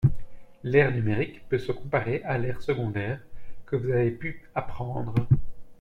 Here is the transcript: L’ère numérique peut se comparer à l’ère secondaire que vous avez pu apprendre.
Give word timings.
L’ère 0.63 0.91
numérique 0.91 1.47
peut 1.47 1.59
se 1.59 1.71
comparer 1.71 2.23
à 2.23 2.39
l’ère 2.39 2.63
secondaire 2.63 3.19
que 3.67 3.75
vous 3.75 3.91
avez 3.91 4.09
pu 4.09 4.41
apprendre. 4.55 5.13